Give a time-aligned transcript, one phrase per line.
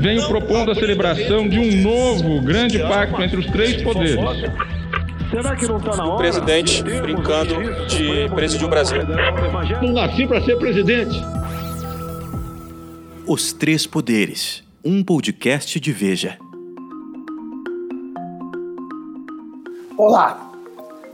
[0.00, 4.16] venho propondo a celebração de um novo grande pacto entre os três poderes.
[5.30, 6.14] Será que não está na hora?
[6.14, 7.54] O presidente brincando
[7.86, 9.02] de presidir o Brasil.
[9.82, 11.14] Não nasci para ser presidente.
[13.26, 16.38] Os Três Poderes, um podcast de Veja.
[19.98, 20.50] Olá,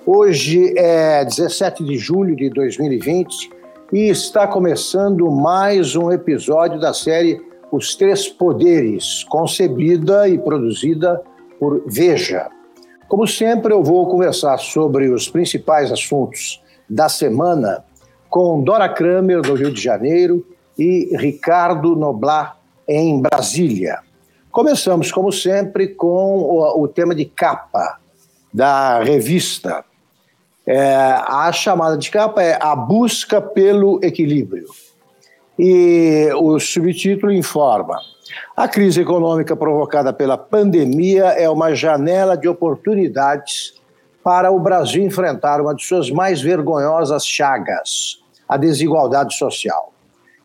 [0.06, 3.50] hoje é 17 de julho de 2020
[3.92, 7.44] e está começando mais um episódio da série
[7.76, 11.20] Os Três Poderes, concebida e produzida
[11.60, 12.48] por Veja.
[13.06, 17.84] Como sempre, eu vou conversar sobre os principais assuntos da semana
[18.30, 20.42] com Dora Kramer, do Rio de Janeiro,
[20.78, 22.58] e Ricardo Noblar,
[22.88, 23.98] em Brasília.
[24.50, 26.38] Começamos, como sempre, com
[26.80, 27.98] o, tema de capa
[28.52, 29.84] da revista.
[30.66, 30.94] É,
[31.28, 34.66] a chamada de capa é A Busca pelo Equilíbrio.
[35.58, 37.98] E o subtítulo informa:
[38.56, 43.74] A crise econômica provocada pela pandemia é uma janela de oportunidades
[44.22, 49.92] para o Brasil enfrentar uma de suas mais vergonhosas chagas, a desigualdade social.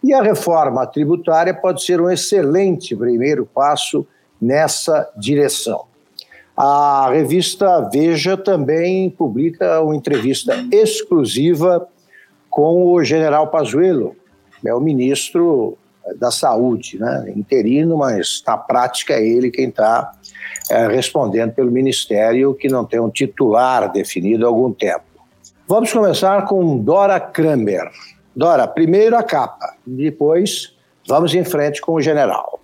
[0.03, 4.07] E a reforma tributária pode ser um excelente primeiro passo
[4.41, 5.85] nessa direção.
[6.55, 11.87] A revista Veja também publica uma entrevista exclusiva
[12.49, 14.15] com o general Pazuello,
[14.65, 15.77] é o ministro
[16.17, 17.31] da Saúde, né?
[17.35, 20.11] interino, mas na prática é ele quem está
[20.69, 25.03] é, respondendo pelo ministério, que não tem um titular definido há algum tempo.
[25.67, 27.89] Vamos começar com Dora Kramer.
[28.35, 30.75] Dora, primeiro a capa, depois
[31.07, 32.60] vamos em frente com o general.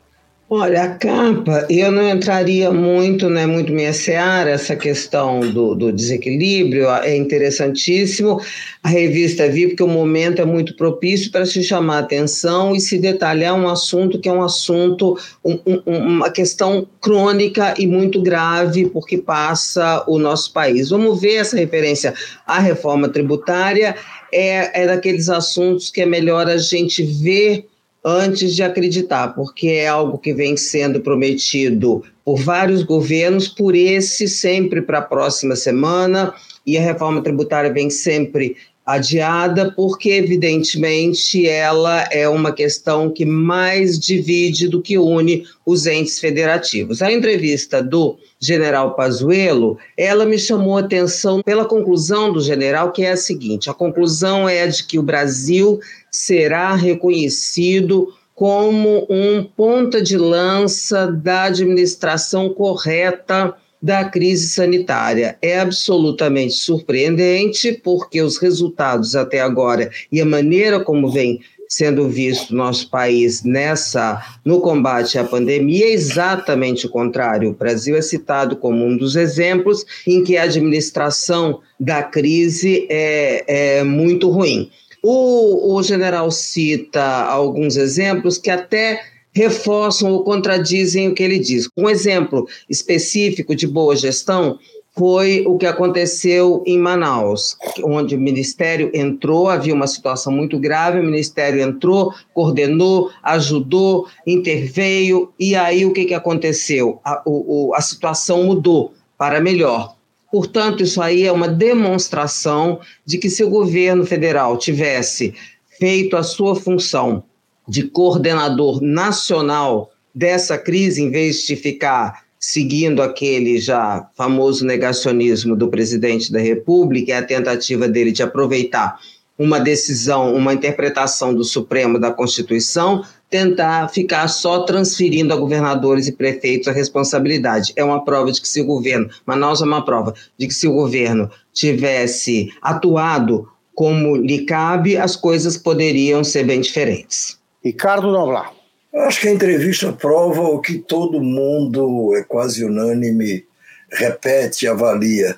[0.50, 5.76] Olha, a capa, eu não entraria muito, não é muito minha seara, essa questão do,
[5.76, 8.40] do desequilíbrio, é interessantíssimo.
[8.81, 12.80] A revista Vi, porque o momento é muito propício para se chamar a atenção e
[12.80, 18.22] se detalhar um assunto que é um assunto, um, um, uma questão crônica e muito
[18.22, 20.92] grave, porque passa o nosso país.
[20.92, 22.14] Vamos ver essa referência
[22.45, 23.97] à reforma tributária,
[24.31, 27.66] é, é daqueles assuntos que é melhor a gente ver
[28.07, 34.29] antes de acreditar, porque é algo que vem sendo prometido por vários governos, por esse
[34.29, 36.34] sempre para a próxima semana,
[36.66, 38.56] e a reforma tributária vem sempre
[38.88, 46.18] adiada, porque, evidentemente, ela é uma questão que mais divide do que une os entes
[46.20, 47.02] federativos.
[47.02, 53.03] A entrevista do general Pazuello, ela me chamou a atenção pela conclusão do general, que
[53.03, 60.02] é a seguinte: a conclusão é de que o Brasil será reconhecido como um ponta
[60.02, 65.38] de lança da administração correta da crise sanitária.
[65.41, 71.39] É absolutamente surpreendente, porque os resultados até agora e a maneira como vem
[71.69, 77.49] sendo visto nosso país nessa no combate à pandemia é exatamente o contrário.
[77.49, 83.79] O Brasil é citado como um dos exemplos em que a administração da crise é,
[83.79, 84.71] é muito ruim.
[85.03, 88.99] O, o general cita alguns exemplos que até
[89.38, 91.70] reforçam ou contradizem o que ele diz.
[91.78, 94.58] Um exemplo específico de boa gestão
[94.98, 101.00] foi o que aconteceu em Manaus, onde o Ministério entrou, havia uma situação muito grave,
[101.00, 107.00] o Ministério entrou, coordenou, ajudou, interveio, e aí o que, que aconteceu?
[107.06, 109.96] A, o, a situação mudou para melhor.
[110.31, 115.36] Portanto, isso aí é uma demonstração de que se o governo federal tivesse
[115.78, 117.24] feito a sua função
[117.67, 125.67] de coordenador nacional dessa crise, em vez de ficar seguindo aquele já famoso negacionismo do
[125.67, 129.00] presidente da República, e a tentativa dele de aproveitar
[129.38, 136.11] uma decisão, uma interpretação do Supremo da Constituição, tentar ficar só transferindo a governadores e
[136.11, 137.73] prefeitos a responsabilidade.
[137.75, 140.67] É uma prova de que se o governo, Manaus é uma prova de que se
[140.67, 147.38] o governo tivesse atuado como lhe cabe, as coisas poderiam ser bem diferentes.
[147.67, 148.53] Ricardo Noblar.
[148.95, 153.45] Acho que a entrevista prova o que todo mundo, é quase unânime,
[153.92, 155.38] repete e avalia.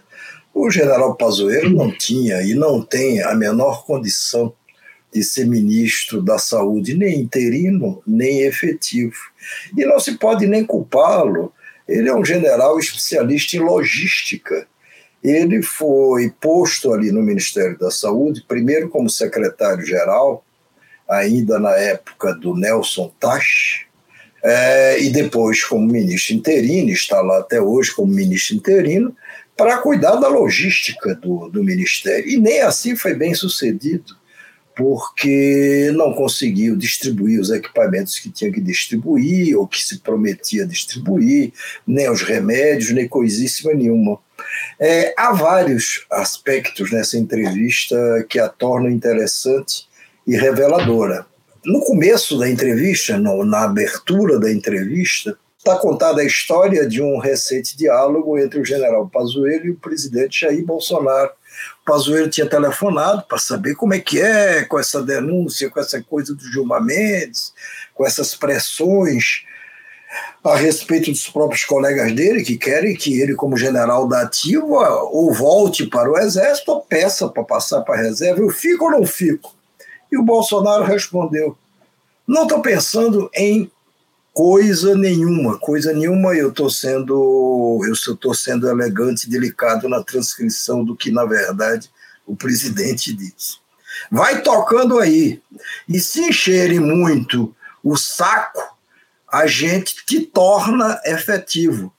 [0.53, 4.53] O general Pazuello não tinha e não tem a menor condição
[5.11, 9.17] de ser ministro da Saúde, nem interino, nem efetivo.
[9.75, 11.51] E não se pode nem culpá-lo.
[11.87, 14.67] Ele é um general especialista em logística.
[15.23, 20.45] Ele foi posto ali no Ministério da Saúde, primeiro como secretário-geral,
[21.09, 23.87] ainda na época do Nelson Tache,
[24.43, 29.15] é, e depois como ministro interino, está lá até hoje como ministro interino,
[29.57, 32.29] para cuidar da logística do, do ministério.
[32.29, 34.17] E nem assim foi bem sucedido
[34.79, 41.51] porque não conseguiu distribuir os equipamentos que tinha que distribuir, ou que se prometia distribuir,
[41.85, 44.17] nem os remédios, nem coisíssima nenhuma.
[44.79, 49.88] É, há vários aspectos nessa entrevista que a tornam interessante
[50.29, 51.25] e reveladora.
[51.65, 57.17] No começo da entrevista, no, na abertura da entrevista, está contada a história de um
[57.17, 61.31] recente diálogo entre o general Pazuello e o presidente Jair Bolsonaro.
[61.81, 65.99] O Pazuello tinha telefonado para saber como é que é com essa denúncia, com essa
[66.03, 67.51] coisa do Gilmar Mendes,
[67.95, 69.43] com essas pressões
[70.43, 75.33] a respeito dos próprios colegas dele, que querem que ele, como general da ativa, ou
[75.33, 79.05] volte para o exército, ou peça para passar para a reserva, eu fico ou não
[79.07, 79.58] fico?
[80.11, 81.57] E o Bolsonaro respondeu,
[82.27, 83.71] não estou pensando em
[84.33, 90.83] coisa nenhuma, coisa nenhuma, eu estou sendo, eu estou sendo elegante e delicado na transcrição
[90.83, 91.89] do que, na verdade,
[92.25, 93.57] o presidente disse.
[94.11, 95.41] Vai tocando aí,
[95.87, 97.53] e se encherem muito
[97.83, 98.77] o saco,
[99.31, 101.93] a gente te torna efetivo.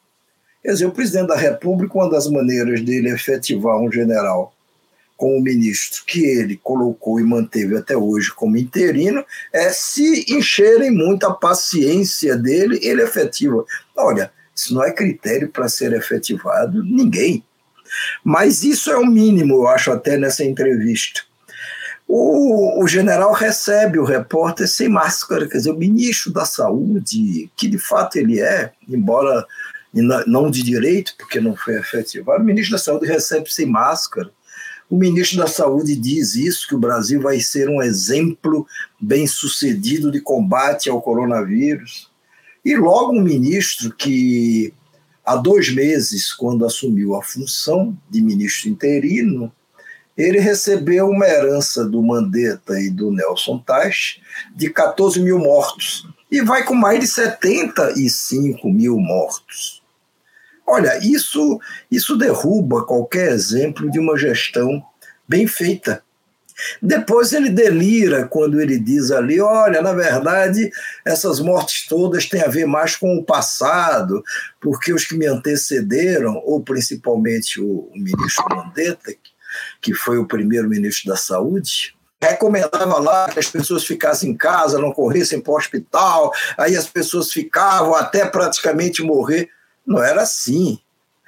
[0.63, 4.55] Quer dizer, o presidente da República, uma das maneiras dele efetivar um general
[5.21, 9.23] como ministro que ele colocou e manteve até hoje como interino,
[9.53, 13.63] é se encherem muito a paciência dele, ele efetiva.
[13.95, 17.45] Olha, isso não é critério para ser efetivado ninguém.
[18.25, 21.21] Mas isso é o mínimo, eu acho, até nessa entrevista.
[22.09, 27.69] O, o, general recebe o repórter sem máscara, quer dizer, o ministro da Saúde, que
[27.69, 29.47] de fato ele é, embora
[30.27, 34.31] não de direito, porque não foi efetivado, o ministro da Saúde recebe sem máscara.
[34.91, 38.67] O ministro da Saúde diz isso, que o Brasil vai ser um exemplo
[39.01, 42.11] bem sucedido de combate ao coronavírus.
[42.65, 44.75] E logo um ministro que,
[45.25, 49.53] há dois meses, quando assumiu a função de ministro interino,
[50.17, 54.21] ele recebeu uma herança do Mandetta e do Nelson Tais
[54.57, 59.80] de 14 mil mortos e vai com mais de 75 mil mortos.
[60.71, 61.59] Olha, isso,
[61.91, 64.81] isso derruba qualquer exemplo de uma gestão
[65.29, 66.01] bem feita.
[66.81, 70.71] Depois ele delira quando ele diz ali: olha, na verdade,
[71.05, 74.23] essas mortes todas têm a ver mais com o passado,
[74.61, 79.13] porque os que me antecederam, ou principalmente o, ministro Mandetta,
[79.81, 84.93] que foi o primeiro-ministro da Saúde, recomendava lá que as pessoas ficassem em casa, não
[84.93, 89.49] corressem para o hospital, aí as pessoas ficavam até praticamente morrer.
[89.87, 90.79] Não era assim.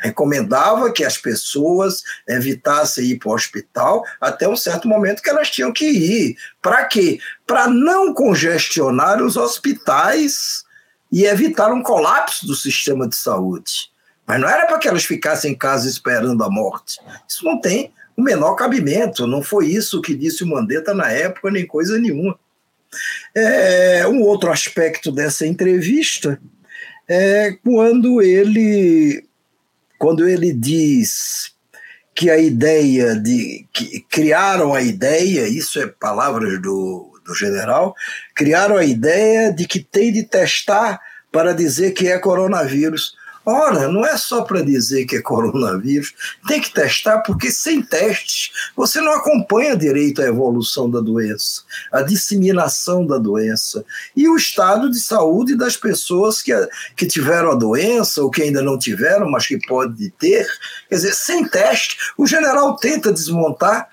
[0.03, 5.49] Recomendava que as pessoas evitassem ir para o hospital até um certo momento que elas
[5.49, 6.37] tinham que ir.
[6.61, 7.21] Para quê?
[7.47, 10.65] Para não congestionar os hospitais
[11.11, 13.93] e evitar um colapso do sistema de saúde.
[14.27, 16.99] Mas não era para que elas ficassem em casa esperando a morte.
[17.29, 19.27] Isso não tem o menor cabimento.
[19.27, 22.39] Não foi isso que disse o Mandetta na época, nem coisa nenhuma.
[23.35, 26.41] É, um outro aspecto dessa entrevista
[27.13, 29.25] é quando ele,
[29.99, 31.53] quando ele diz
[32.15, 33.67] que a ideia de.
[33.73, 37.95] que criaram a ideia, isso é palavras do, do general,
[38.35, 41.01] criaram a ideia de que tem de testar
[41.31, 43.15] para dizer que é coronavírus.
[43.45, 46.15] Ora, não é só para dizer que é coronavírus,
[46.47, 52.03] tem que testar, porque sem testes você não acompanha direito a evolução da doença, a
[52.03, 53.85] disseminação da doença
[54.17, 56.53] e o estado de saúde das pessoas que,
[56.97, 60.47] que tiveram a doença ou que ainda não tiveram, mas que pode ter.
[60.89, 63.89] Quer dizer, sem teste, o general tenta desmontar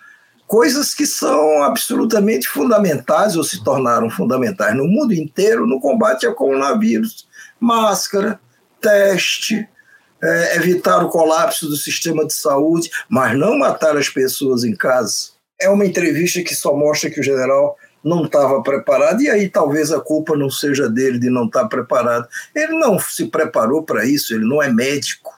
[0.46, 6.34] coisas que são absolutamente fundamentais ou se tornaram fundamentais no mundo inteiro no combate ao
[6.34, 7.28] coronavírus.
[7.60, 8.40] Máscara,
[8.80, 9.68] teste,
[10.22, 15.30] é, evitar o colapso do sistema de saúde, mas não matar as pessoas em casa.
[15.60, 19.92] É uma entrevista que só mostra que o general não estava preparado, e aí talvez
[19.92, 22.28] a culpa não seja dele de não estar preparado.
[22.56, 25.38] Ele não se preparou para isso, ele não é médico.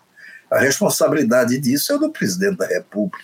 [0.50, 3.18] A responsabilidade disso é do presidente da República.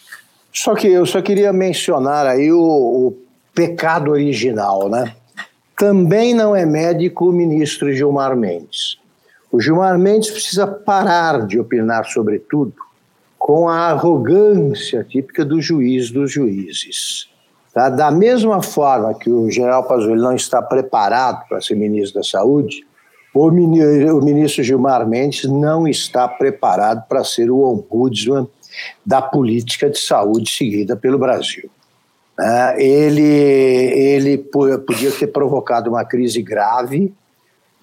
[0.51, 3.17] Só que eu só queria mencionar aí o, o
[3.53, 5.15] pecado original, né?
[5.75, 8.97] Também não é médico o ministro Gilmar Mendes.
[9.51, 12.75] O Gilmar Mendes precisa parar de opinar sobre tudo
[13.37, 17.29] com a arrogância típica do juiz dos juízes.
[17.73, 17.89] Tá?
[17.89, 22.85] Da mesma forma que o general Pazuello não está preparado para ser ministro da Saúde,
[23.33, 28.47] o ministro Gilmar Mendes não está preparado para ser o ombudsman
[29.05, 31.69] da política de saúde seguida pelo Brasil.
[32.37, 32.81] Né?
[32.81, 37.13] Ele, ele podia ter provocado uma crise grave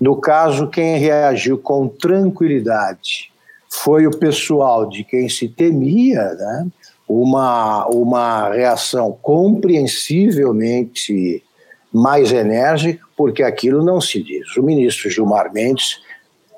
[0.05, 3.33] no caso, quem reagiu com tranquilidade
[3.71, 6.67] foi o pessoal de quem se temia, né?
[7.09, 11.43] uma, uma reação compreensivelmente
[11.91, 14.55] mais enérgica, porque aquilo não se diz.
[14.59, 16.03] O ministro Gilmar Mendes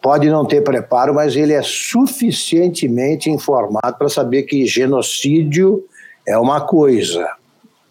[0.02, 5.84] pode não ter preparo, mas ele é suficientemente informado para saber que genocídio
[6.26, 7.30] é uma coisa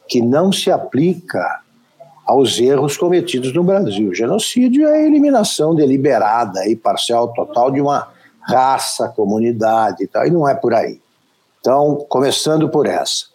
[0.09, 1.61] que não se aplica
[2.25, 4.13] aos erros cometidos no Brasil.
[4.13, 8.07] Genocídio é a eliminação deliberada e parcial total de uma
[8.41, 10.99] raça, comunidade e tal, e não é por aí.
[11.59, 13.25] Então, começando por essa.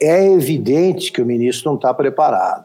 [0.00, 2.64] É evidente que o ministro não está preparado.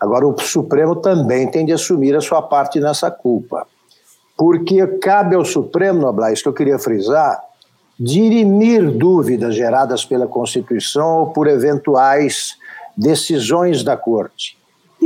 [0.00, 3.66] Agora, o Supremo também tem de assumir a sua parte nessa culpa.
[4.36, 7.40] Porque cabe ao Supremo, Noblar, isso que eu queria frisar,
[7.98, 12.56] dirimir dúvidas geradas pela Constituição ou por eventuais
[12.96, 14.57] decisões da Corte.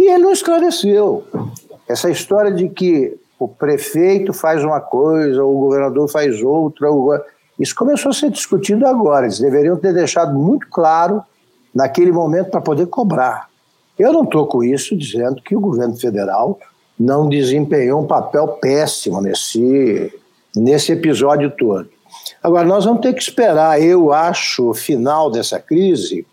[0.03, 1.23] E ele não esclareceu.
[1.89, 6.89] Essa história de que o prefeito faz uma coisa, o governador faz outra,
[7.57, 9.27] isso começou a ser discutido agora.
[9.27, 11.23] Eles deveriam ter deixado muito claro
[11.73, 13.49] naquele momento para poder cobrar.
[13.97, 16.59] Eu não estou com isso dizendo que o governo federal
[16.99, 20.13] não desempenhou um papel péssimo nesse,
[20.57, 21.89] nesse episódio todo.
[22.43, 26.27] Agora, nós vamos ter que esperar, eu acho, o final dessa crise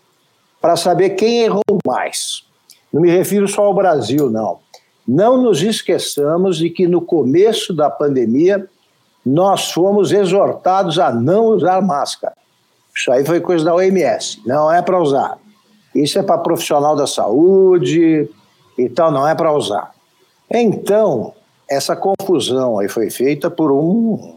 [0.60, 2.49] para saber quem errou mais.
[2.92, 4.58] Não me refiro só ao Brasil, não.
[5.06, 8.68] Não nos esqueçamos de que no começo da pandemia
[9.24, 12.34] nós fomos exortados a não usar máscara.
[12.94, 15.38] Isso aí foi coisa da OMS, não é para usar.
[15.94, 18.28] Isso é para profissional da saúde
[18.78, 19.92] e tal, não é para usar.
[20.50, 21.32] Então,
[21.68, 24.36] essa confusão aí foi feita por um,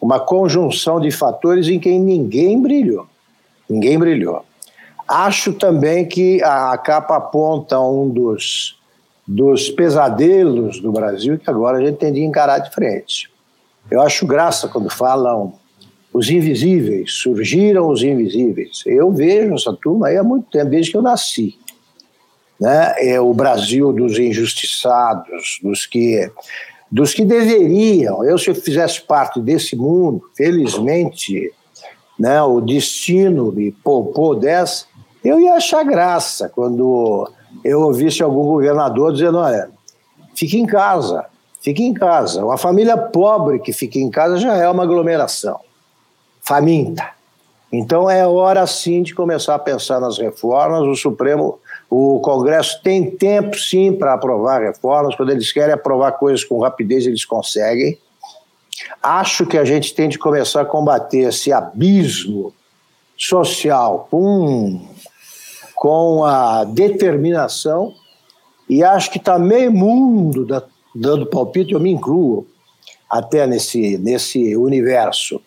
[0.00, 3.06] uma conjunção de fatores em que ninguém brilhou.
[3.68, 4.44] Ninguém brilhou.
[5.10, 8.78] Acho também que a capa aponta um dos,
[9.26, 13.28] dos pesadelos do Brasil que agora a gente tem de encarar de frente.
[13.90, 15.52] Eu acho graça quando falam
[16.12, 18.84] os invisíveis, surgiram os invisíveis.
[18.86, 21.58] Eu vejo essa turma aí há muito tempo, desde que eu nasci.
[22.60, 22.94] Né?
[22.98, 26.30] É o Brasil dos injustiçados, dos que,
[26.88, 28.22] dos que deveriam.
[28.22, 31.52] Eu, se eu fizesse parte desse mundo, felizmente,
[32.16, 34.84] né, o destino me poupou dessa,
[35.24, 37.30] eu ia achar graça quando
[37.64, 39.70] eu ouvisse algum governador dizendo: olha,
[40.34, 41.26] fique em casa,
[41.60, 42.44] fique em casa.
[42.44, 45.60] Uma família pobre que fica em casa já é uma aglomeração,
[46.40, 47.20] faminta.
[47.72, 50.82] Então é hora sim de começar a pensar nas reformas.
[50.82, 55.14] O Supremo, o Congresso tem tempo sim para aprovar reformas.
[55.14, 57.96] Quando eles querem aprovar coisas com rapidez, eles conseguem.
[59.00, 62.52] Acho que a gente tem de começar a combater esse abismo
[63.16, 64.80] social com
[65.80, 67.94] com a determinação,
[68.68, 70.62] e acho que está meio mundo da,
[70.94, 72.46] dando palpite, eu me incluo
[73.08, 75.40] até nesse, nesse universo,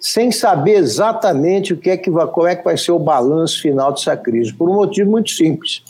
[0.00, 3.62] sem saber exatamente o que é que vai, como é que vai ser o balanço
[3.62, 5.84] final dessa crise, por um motivo muito simples.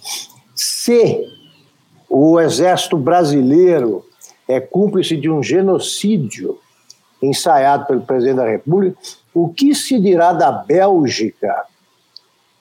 [0.55, 1.25] Se
[2.11, 4.05] o exército brasileiro
[4.47, 6.59] é cúmplice de um genocídio
[7.23, 8.99] ensaiado pelo presidente da República,
[9.33, 11.65] o que se dirá da Bélgica,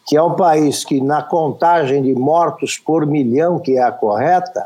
[0.08, 4.66] que é um país que, na contagem de mortos por milhão, que é a correta,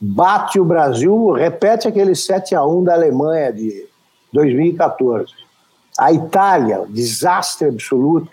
[0.00, 3.86] bate o Brasil, repete aquele 7 a 1 da Alemanha de
[4.32, 5.30] 2014.
[5.98, 8.30] A Itália, desastre absoluto,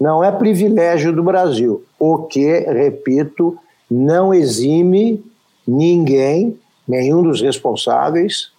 [0.00, 3.56] não é privilégio do Brasil, o que, repito,
[3.88, 5.24] não exime
[5.64, 8.50] ninguém, nenhum dos responsáveis,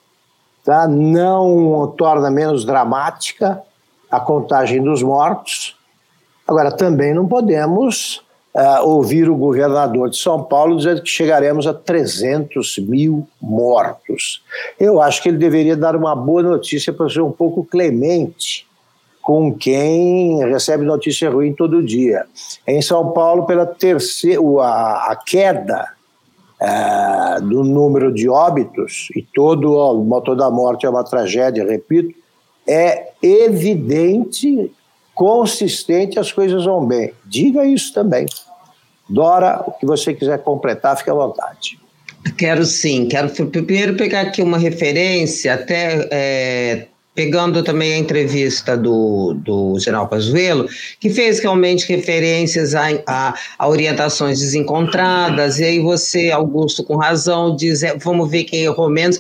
[0.64, 0.88] tá?
[0.88, 3.62] não torna menos dramática
[4.10, 5.78] a contagem dos mortos
[6.50, 8.24] Agora, também não podemos
[8.56, 14.42] uh, ouvir o governador de São Paulo dizendo que chegaremos a 300 mil mortos.
[14.80, 18.66] Eu acho que ele deveria dar uma boa notícia para ser um pouco clemente
[19.22, 22.26] com quem recebe notícia ruim todo dia.
[22.66, 25.88] Em São Paulo, pela terceira, a, a queda
[26.60, 32.18] uh, do número de óbitos, e todo, ó, toda a morte é uma tragédia, repito,
[32.68, 34.72] é evidente
[35.20, 37.12] consistente, as coisas vão bem.
[37.26, 38.26] Diga isso também.
[39.10, 41.78] Dora, o que você quiser completar, fique à vontade.
[42.38, 49.34] Quero sim, quero primeiro pegar aqui uma referência, até é, pegando também a entrevista do,
[49.34, 50.70] do General Pazuello,
[51.02, 57.58] que fez realmente referências a, a, a, orientações desencontradas, e aí você, Augusto, com razão,
[57.58, 59.20] diz, é, vamos ver quem errou menos.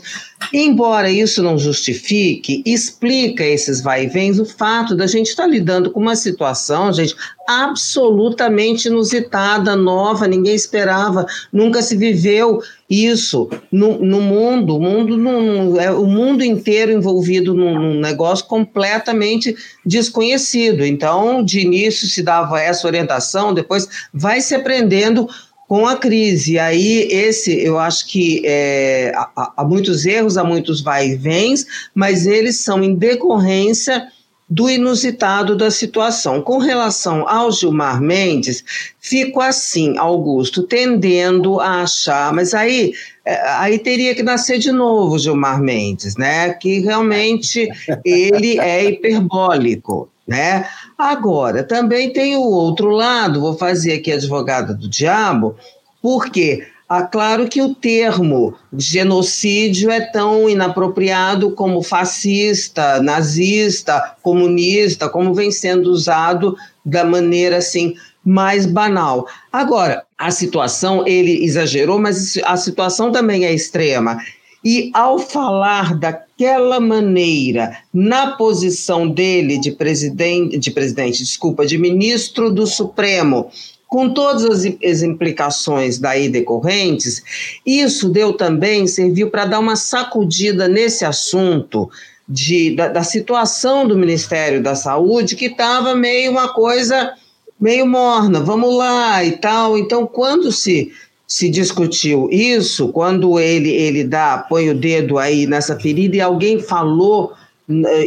[0.53, 5.49] Embora isso não justifique, explica esses vai e vens o fato da gente estar tá
[5.49, 7.15] lidando com uma situação, gente,
[7.47, 15.79] absolutamente inusitada, nova, ninguém esperava, nunca se viveu isso no, no mundo, o mundo, no,
[15.79, 19.55] é, o mundo inteiro envolvido num, num, negócio completamente
[19.85, 20.83] desconhecido.
[20.83, 25.27] Então, de início se dava essa orientação, depois vai se aprendendo
[25.69, 26.57] com a crise.
[26.57, 31.65] Aí, esse, eu acho que é, há, há muitos erros, há muitos vai e vens,
[31.93, 34.07] mas eles são em decorrência
[34.49, 36.41] do inusitado da situação.
[36.41, 38.63] Com relação ao Gilmar Mendes,
[38.99, 45.19] fico assim, Augusto, tendendo a achar, mas aí, é, aí teria que nascer de novo
[45.19, 46.51] Gilmar Mendes, né?
[46.53, 47.69] Que realmente
[48.03, 50.09] ele é hiperbólico.
[50.29, 50.67] Né?
[50.95, 55.55] Agora, também tem o outro lado, vou fazer aqui advogada do diabo,
[56.01, 65.33] porque ah, claro que o termo genocídio é tão inapropriado como fascista, nazista, comunista, como
[65.33, 66.55] vem sendo usado
[66.85, 69.27] da maneira assim mais banal.
[69.51, 74.19] Agora, a situação, ele exagerou, mas a situação também é extrema.
[74.63, 75.97] E ao falar
[76.39, 83.51] daquela maneira, na posição dele de presidente, de presidente, desculpa, de ministro do Supremo,
[83.85, 87.21] com todas as, as implicações daí decorrentes,
[87.65, 91.89] isso deu também, serviu para dar uma sacudida nesse assunto
[92.27, 97.13] de, da, da situação do Ministério da Saúde, que estava meio uma coisa
[97.59, 99.77] meio morna, vamos lá e tal.
[99.77, 100.93] Então, quando se
[101.29, 106.59] se discutiu isso, quando ele ele dá, põe o dedo aí nessa ferida e alguém
[106.59, 107.33] falou,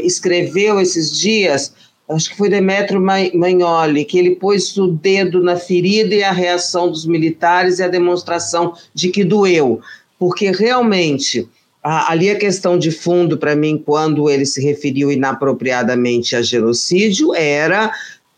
[0.02, 1.73] escreveu esses dias
[2.09, 6.91] acho que foi Demetrio Magnoli, que ele pôs o dedo na ferida e a reação
[6.91, 9.81] dos militares e a demonstração de que doeu,
[10.19, 11.49] porque realmente
[11.83, 17.93] ali a questão de fundo para mim, quando ele se referiu inapropriadamente a genocídio, era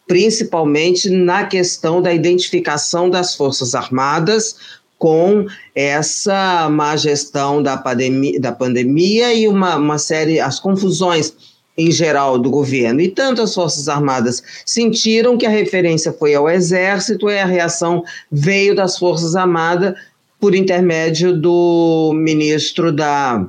[0.06, 4.56] principalmente na questão da identificação das Forças Armadas
[4.99, 11.34] com essa má gestão da pandemia, da pandemia e uma, uma série, as confusões
[11.76, 13.00] em geral do governo.
[13.00, 18.04] E tanto as Forças Armadas sentiram que a referência foi ao Exército e a reação
[18.30, 19.94] veio das Forças Armadas
[20.40, 23.44] por intermédio do ministro da,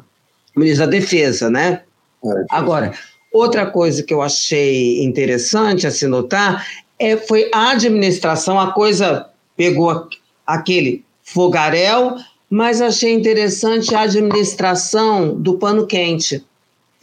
[0.55, 1.81] ministro da Defesa, né?
[2.24, 2.93] É, Agora,
[3.36, 6.66] outra coisa que eu achei interessante a se notar
[6.98, 10.07] é, foi a administração, a coisa pegou
[10.46, 12.16] aquele fogaréu,
[12.50, 16.44] mas achei interessante a administração do pano quente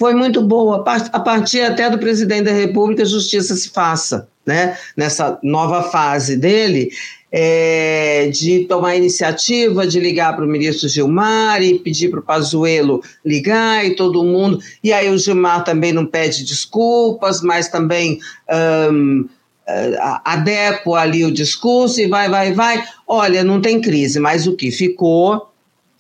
[0.03, 4.77] foi muito boa, a partir até do presidente da República, justiça se faça, né?
[4.97, 6.91] Nessa nova fase dele,
[7.33, 13.03] é, de tomar iniciativa, de ligar para o ministro Gilmar e pedir para o Pazuello
[13.25, 14.59] ligar e todo mundo.
[14.85, 18.21] E aí o Gilmar também não pede desculpas, mas também
[18.93, 19.27] um,
[20.25, 22.85] adequa ali o discurso e vai, vai, vai.
[23.07, 25.51] Olha, não tem crise, mas o que ficou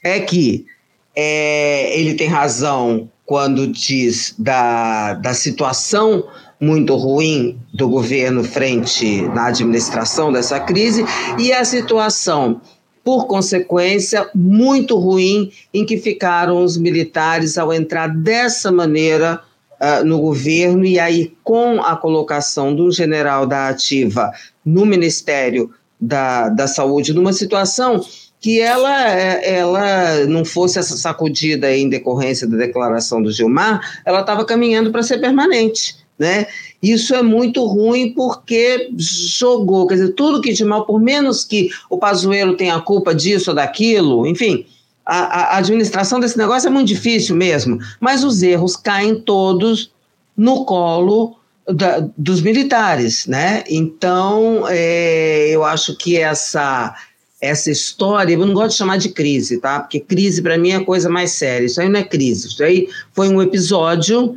[0.04, 0.66] é que
[1.14, 6.24] é, ele tem razão quando diz da, da situação
[6.60, 11.04] muito ruim do governo frente na administração dessa crise
[11.36, 12.60] e a situação,
[13.02, 19.40] por consequência, muito ruim em que ficaram os militares ao entrar dessa maneira
[19.80, 24.30] uh, no governo e aí com a colocação do general da ativa
[24.64, 28.04] no Ministério da, da Saúde, numa situação
[28.42, 34.44] que ela, ela não fosse essa sacudida em decorrência da declaração do Gilmar, ela estava
[34.44, 35.96] caminhando para ser permanente.
[36.18, 36.46] Né?
[36.82, 41.70] Isso é muito ruim porque jogou, quer dizer, tudo que de mal, por menos que
[41.88, 44.66] o Pazuello tenha culpa disso ou daquilo, enfim,
[45.06, 49.92] a, a administração desse negócio é muito difícil mesmo, mas os erros caem todos
[50.36, 53.62] no colo da, dos militares, né?
[53.68, 56.94] Então, é, eu acho que essa
[57.42, 59.80] essa história, eu não gosto de chamar de crise, tá?
[59.80, 61.66] Porque crise para mim é a coisa mais séria.
[61.66, 64.36] Isso aí não é crise, isso aí foi um episódio.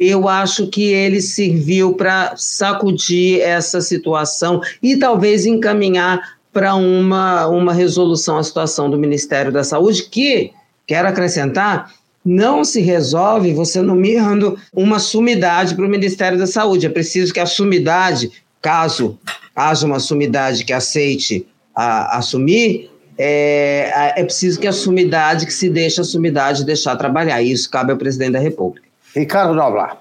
[0.00, 7.74] Eu acho que ele serviu para sacudir essa situação e talvez encaminhar para uma, uma
[7.74, 10.50] resolução à situação do Ministério da Saúde, que,
[10.86, 11.92] quero acrescentar,
[12.24, 16.86] não se resolve você nomeando uma sumidade para o Ministério da Saúde.
[16.86, 18.30] É preciso que a sumidade,
[18.62, 19.18] caso
[19.54, 21.46] haja uma sumidade que aceite
[21.78, 27.40] a, assumir, é, é preciso que a sumidade, que se deixe a sumidade deixar trabalhar.
[27.40, 28.88] Isso cabe ao presidente da República.
[29.14, 29.96] Ricardo Noblar.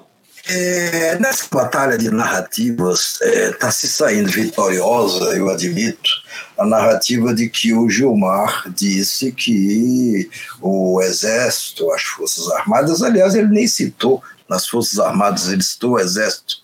[0.49, 6.09] É, nessa batalha de narrativas, está é, tá se saindo vitoriosa, eu admito,
[6.57, 10.29] a narrativa de que o Gilmar disse que
[10.61, 15.99] o Exército, as Forças Armadas, aliás, ele nem citou nas Forças Armadas, ele citou o
[15.99, 16.61] Exército,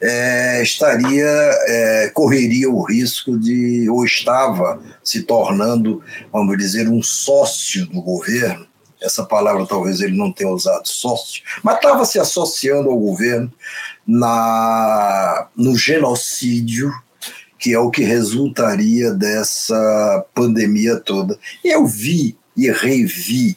[0.00, 1.26] é, estaria,
[1.66, 8.66] é, correria o risco de, ou estava se tornando, vamos dizer, um sócio do governo.
[9.00, 13.50] Essa palavra talvez ele não tenha usado, sócio, mas estava se associando ao governo
[14.06, 16.92] na, no genocídio
[17.60, 21.38] que é o que resultaria dessa pandemia toda.
[21.62, 23.56] Eu vi e revi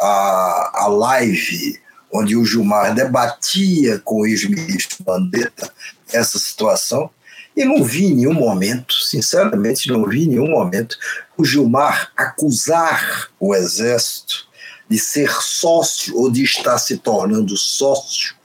[0.00, 1.78] a, a live
[2.14, 5.68] onde o Gilmar debatia com o ex-ministro Mandetta
[6.12, 7.10] essa situação,
[7.56, 10.96] e não vi em nenhum momento, sinceramente, não vi em nenhum momento,
[11.36, 14.46] o Gilmar acusar o Exército
[14.88, 18.36] de ser sócio ou de estar se tornando sócio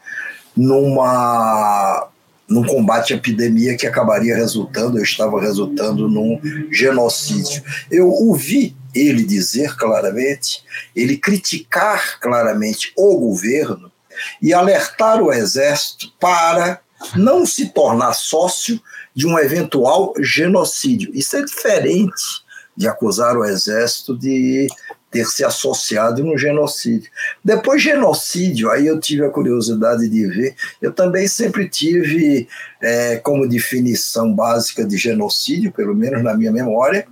[0.56, 2.10] numa
[2.48, 7.62] num combate à epidemia que acabaria resultando, eu estava resultando num genocídio.
[7.92, 10.64] Eu ouvi ele dizer claramente,
[10.96, 13.92] ele criticar claramente o governo
[14.42, 16.82] e alertar o exército para
[17.16, 18.80] não se tornar sócio
[19.16, 21.12] de um eventual genocídio.
[21.14, 22.44] Isso é diferente
[22.76, 24.68] de acusar o exército de
[25.12, 27.10] ter se associado no genocídio.
[27.44, 32.48] Depois, genocídio, aí eu tive a curiosidade de ver, eu também sempre tive
[32.82, 37.08] é, como definição básica de genocídio, pelo menos na minha memória,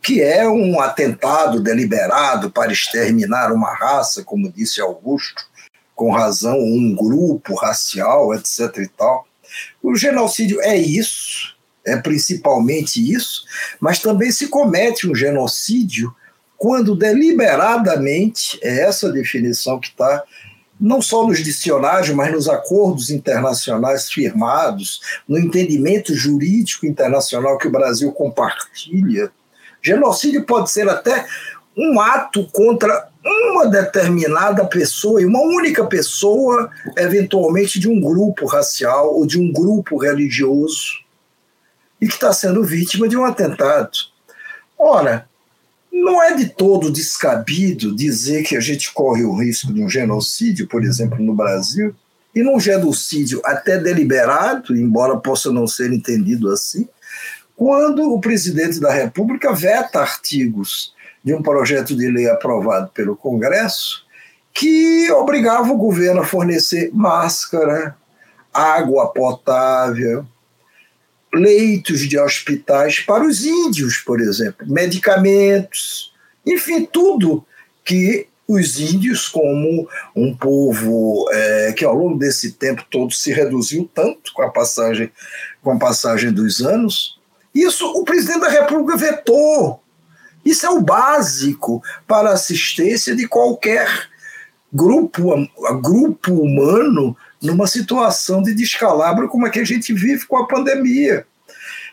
[0.00, 5.44] que é um atentado deliberado para exterminar uma raça, como disse Augusto,
[5.94, 8.78] com razão, um grupo racial, etc.
[8.78, 9.26] e tal.
[9.82, 13.44] O genocídio é isso, é principalmente isso,
[13.80, 16.14] mas também se comete um genocídio
[16.62, 20.22] quando deliberadamente, é essa definição que está
[20.80, 27.70] não só nos dicionários, mas nos acordos internacionais firmados, no entendimento jurídico internacional que o
[27.70, 29.32] Brasil compartilha.
[29.82, 31.26] Genocídio pode ser até
[31.76, 39.14] um ato contra uma determinada pessoa, e uma única pessoa, eventualmente de um grupo racial
[39.14, 41.02] ou de um grupo religioso,
[42.00, 43.92] e que está sendo vítima de um atentado.
[44.78, 45.28] Ora,
[45.92, 50.66] não é de todo descabido dizer que a gente corre o risco de um genocídio,
[50.66, 51.94] por exemplo, no Brasil,
[52.34, 56.88] e num genocídio até deliberado, embora possa não ser entendido assim,
[57.62, 64.04] quando o presidente da República veta artigos de um projeto de lei aprovado pelo Congresso
[64.52, 67.96] que obrigava o governo a fornecer máscara,
[68.52, 70.26] água potável,
[71.32, 76.12] leitos de hospitais para os índios, por exemplo, medicamentos,
[76.44, 77.46] enfim, tudo
[77.84, 83.88] que os índios, como um povo é, que ao longo desse tempo todo se reduziu
[83.94, 85.12] tanto com a passagem,
[85.62, 87.21] com a passagem dos anos,
[87.54, 89.82] isso o presidente da República vetou.
[90.44, 94.08] Isso é o básico para a assistência de qualquer
[94.72, 95.34] grupo,
[95.80, 101.26] grupo humano numa situação de descalabro como a que a gente vive com a pandemia.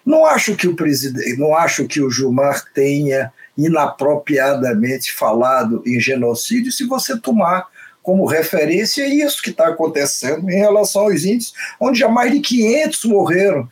[0.05, 6.71] Não acho que o presidente, não acho que o Gilmar tenha inapropriadamente falado em genocídio
[6.71, 7.67] se você tomar
[8.01, 13.05] como referência isso que está acontecendo em relação aos índios, onde já mais de 500
[13.05, 13.69] morreram.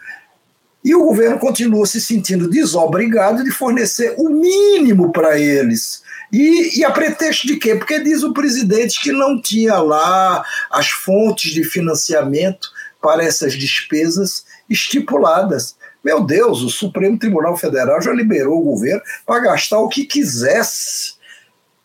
[0.87, 6.85] E o governo continua se sentindo desobrigado de fornecer o mínimo para eles e, e,
[6.85, 7.75] a pretexto de quê?
[7.75, 12.69] Porque diz o presidente que não tinha lá as fontes de financiamento
[13.01, 15.75] para essas despesas estipuladas.
[16.01, 21.15] Meu Deus, o Supremo Tribunal Federal já liberou o governo para gastar o que quisesse,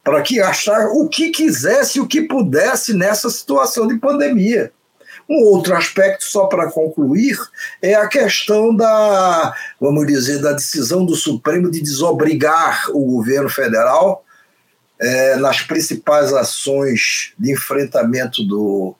[0.05, 4.73] para que gastar o que quisesse o que pudesse nessa situação de pandemia.
[5.29, 7.39] Um outro aspecto, só para concluir,
[7.81, 14.25] é a questão da, vamos dizer, da decisão do Supremo de desobrigar o governo federal
[15.01, 18.95] é, nas principais ações de enfrentamento do,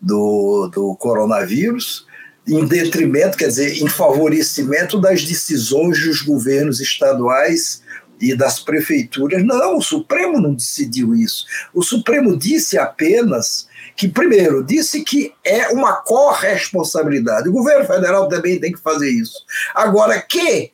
[0.00, 2.06] do, do coronavírus,
[2.46, 7.82] em detrimento, quer dizer, em favorecimento das decisões dos governos estaduais
[8.20, 9.44] e das prefeituras.
[9.44, 11.46] Não, o Supremo não decidiu isso.
[11.74, 13.67] O Supremo disse apenas
[13.98, 17.48] que, primeiro, disse que é uma corresponsabilidade.
[17.48, 19.44] O governo federal também tem que fazer isso.
[19.74, 20.70] Agora, que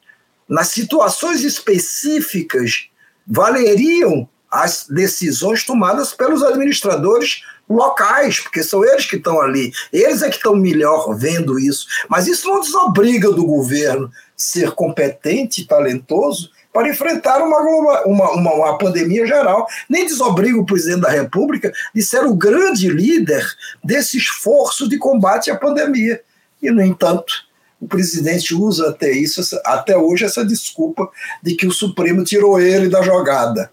[0.47, 2.91] nas situações específicas
[3.27, 10.29] valeriam as decisões tomadas pelos administradores locais, porque são eles que estão ali, eles é
[10.29, 11.87] que estão melhor vendo isso.
[12.11, 18.53] Mas isso não desobriga do governo ser competente e talentoso para enfrentar uma, uma, uma,
[18.53, 19.67] uma, pandemia geral.
[19.89, 23.47] Nem desobriga o presidente da República de ser o grande líder
[23.83, 26.21] desse esforço de combate à pandemia.
[26.61, 27.33] E, no entanto,
[27.81, 31.09] o presidente usa até isso, até hoje, essa desculpa
[31.41, 33.71] de que o Supremo tirou ele da jogada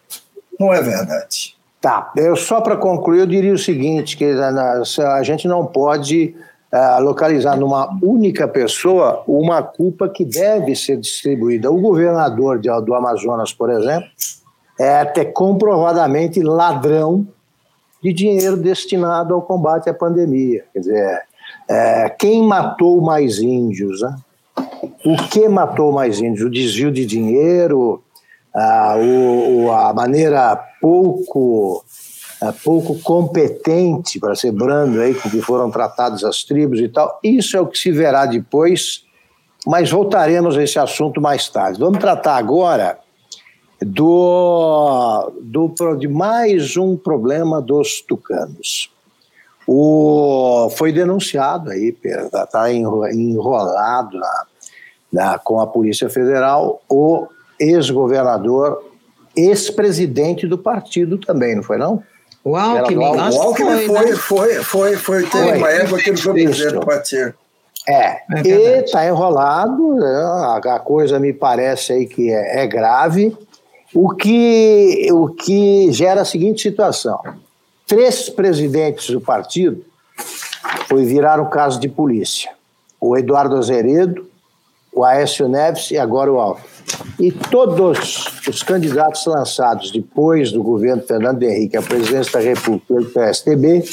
[0.62, 1.56] não é verdade.
[1.82, 6.36] Tá, eu só para concluir, eu diria o seguinte, que a gente não pode
[6.74, 11.72] uh, localizar numa única pessoa uma culpa que deve ser distribuída.
[11.72, 14.08] O governador de, do Amazonas, por exemplo,
[14.80, 17.28] é até comprovadamente ladrão
[18.02, 20.64] de dinheiro destinado ao combate à pandemia.
[20.74, 21.22] Quer dizer,
[21.70, 24.02] é, quem matou mais índios?
[24.02, 24.16] Né?
[25.06, 26.46] O que matou mais índios?
[26.46, 28.02] O desvio de dinheiro,
[28.54, 31.84] o, a maneira pouco
[32.52, 37.20] pouco competente, para ser brando, aí, com que foram tratadas as tribos e tal.
[37.24, 39.04] Isso é o que se verá depois,
[39.68, 41.80] mas voltaremos a esse assunto mais tarde.
[41.80, 42.98] Vamos tratar agora
[43.80, 48.92] do, do, de mais um problema dos tucanos.
[49.68, 54.46] O, foi denunciado aí, está enrolado na,
[55.14, 57.28] na, com a Polícia Federal, o
[57.60, 58.84] ex-governador,
[59.36, 62.04] ex-presidente do partido também, não foi não?
[62.44, 64.16] O Alckmin, o Alckmin foi, né?
[64.16, 65.58] foi, foi, foi, teve foi.
[65.58, 67.34] uma época que ele foi presidente do partido.
[67.88, 70.60] É, é e está enrolado, né?
[70.66, 73.36] a, coisa me parece aí que é, é, grave,
[73.94, 77.20] o que, o que gera a seguinte situação.
[77.88, 79.84] Três presidentes do partido
[80.88, 82.52] foi virar um caso de polícia.
[83.00, 84.31] O Eduardo Azeredo,
[84.94, 86.70] o Aécio Neves e agora o Alckmin.
[87.20, 93.10] E todos os candidatos lançados depois do governo Fernando Henrique à presidência da República pelo
[93.10, 93.84] PSDB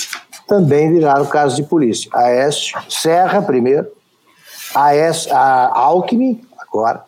[0.47, 2.11] também viraram caso de polícia.
[2.15, 3.87] Aécio Serra, primeiro,
[4.75, 7.05] Aécio, a Alckmin, agora,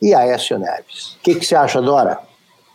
[0.00, 1.16] e Aécio Neves.
[1.16, 2.18] O que, que você acha, Dora?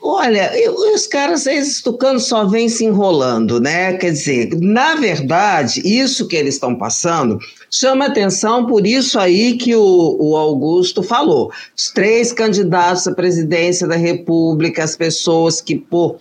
[0.02, 3.94] Olha, eu, os caras, esses tucanos só vêm se enrolando, né?
[3.98, 9.76] Quer dizer, na verdade, isso que eles estão passando chama atenção por isso aí que
[9.76, 11.52] o, o Augusto falou.
[11.76, 16.18] Os três candidatos à presidência da República, as pessoas que, por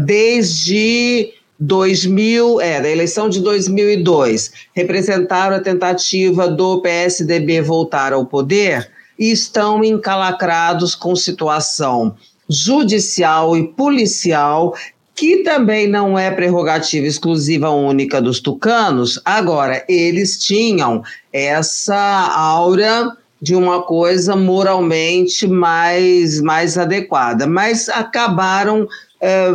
[0.00, 8.90] desde 2000, é, da eleição de 2002, representaram a tentativa do PSDB voltar ao poder
[9.18, 12.16] e estão encalacrados com situação
[12.48, 14.74] judicial e policial,
[15.14, 19.20] que também não é prerrogativa exclusiva única dos tucanos.
[19.24, 28.88] Agora, eles tinham essa aura de uma coisa moralmente mais, mais adequada, mas acabaram
[29.20, 29.48] é,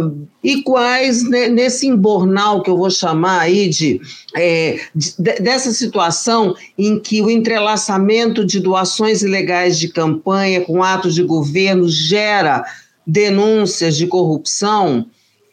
[0.43, 4.01] iguais nesse embornal que eu vou chamar aí de,
[4.35, 11.15] é, de, dessa situação em que o entrelaçamento de doações ilegais de campanha com atos
[11.15, 12.65] de governo gera
[13.05, 15.05] denúncias de corrupção,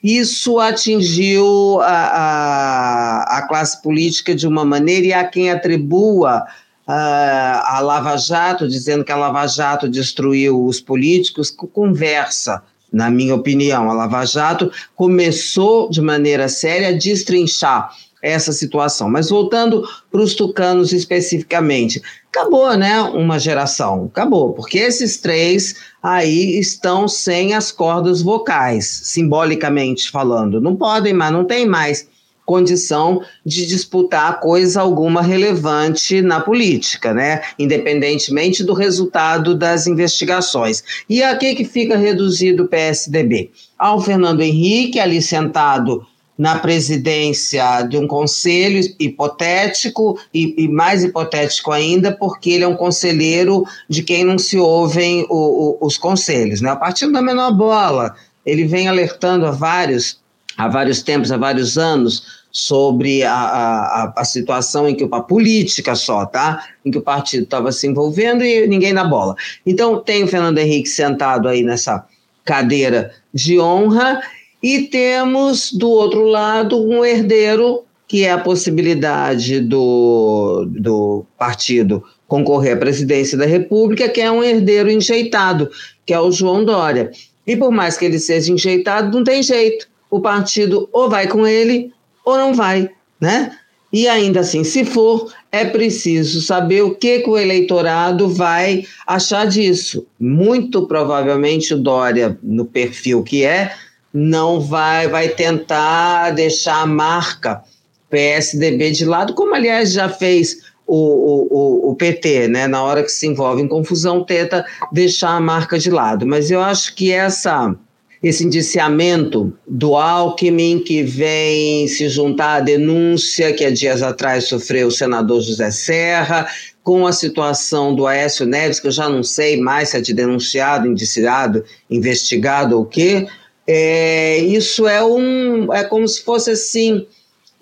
[0.03, 6.47] isso atingiu a, a, a, classe política de uma maneira e a quem atribua
[6.87, 12.63] a, a Lava Jato, dizendo que a Lava Jato destruiu os políticos, conversa.
[12.93, 17.91] Na minha opinião, a Lava Jato começou de maneira séria a destrinchar
[18.23, 19.09] essa situação.
[19.09, 23.01] Mas voltando para os tucanos especificamente, acabou, né?
[23.03, 30.61] Uma geração, acabou, porque esses três aí estão sem as cordas vocais, simbolicamente falando.
[30.61, 32.09] Não podem mais, não tem mais
[32.47, 37.43] condição de disputar coisa alguma relevante na política, né?
[37.57, 40.83] Independentemente do resultado das investigações.
[41.09, 43.53] E aqui que fica reduzido o PSDB?
[43.79, 46.05] Ao Fernando Henrique, ali sentado
[46.41, 52.77] na presidência de um conselho hipotético e, e, mais hipotético ainda porque ele é um
[52.77, 56.73] conselheiro de quem não se ouvem o, o, os conselhos, né?
[56.73, 60.19] O partido da menor bola, ele vem alertando há vários,
[60.57, 65.95] há vários tempos, há vários anos sobre a, a, a situação em que a política
[65.95, 66.65] só, tá?
[66.83, 69.37] Em que o partido estava se envolvendo e ninguém dá bola.
[69.67, 72.03] Então tem o Fernando Henrique sentado aí nessa
[72.47, 74.23] cadeira de honra
[74.63, 82.75] e temos, do outro lado, um herdeiro, que é a possibilidade do, do partido concorrer
[82.75, 85.69] à presidência da República, que é um herdeiro enjeitado,
[86.07, 87.11] que é o João Dória.
[87.47, 89.89] E por mais que ele seja enjeitado, não tem jeito.
[90.11, 91.93] O partido ou vai com ele
[92.25, 93.53] ou não vai, né?
[93.93, 99.47] E ainda assim, se for, é preciso saber o que, que o eleitorado vai achar
[99.47, 100.07] disso.
[100.19, 103.73] Muito provavelmente o Dória, no perfil que é,
[104.13, 107.63] não vai, vai tentar deixar a marca
[108.09, 112.67] PSDB de lado, como aliás já fez o, o, o, PT, né?
[112.67, 116.27] Na hora que se envolve em confusão, tenta deixar a marca de lado.
[116.27, 117.77] Mas eu acho que essa
[118.23, 124.89] esse indiciamento do Alckmin, que vem se juntar à denúncia que há dias atrás sofreu
[124.89, 126.47] o senador José Serra,
[126.83, 130.13] com a situação do Aécio Neves, que eu já não sei mais se é de
[130.13, 133.27] denunciado, indiciado, investigado ou o quê,
[133.71, 137.07] é, isso é um é como se fosse assim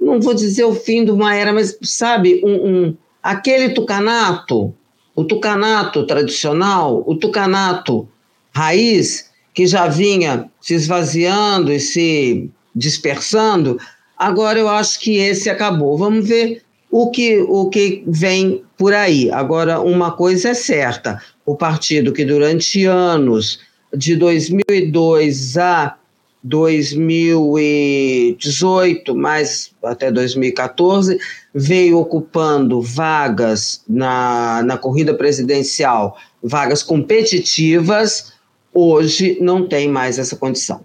[0.00, 4.74] não vou dizer o fim de uma era, mas sabe, um, um, aquele tucanato,
[5.14, 8.08] o tucanato tradicional, o tucanato
[8.54, 13.78] raiz, que já vinha se esvaziando e se dispersando,
[14.16, 15.98] agora eu acho que esse acabou.
[15.98, 19.30] Vamos ver o que, o que vem por aí.
[19.32, 23.58] Agora, uma coisa é certa: o partido que durante anos,
[23.94, 25.96] de 2002 a
[26.42, 31.20] 2018, mais até 2014,
[31.54, 38.32] veio ocupando vagas na, na corrida presidencial, vagas competitivas,
[38.72, 40.80] hoje não tem mais essa condição.